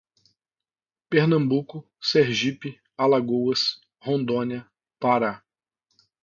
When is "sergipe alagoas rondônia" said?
1.99-4.67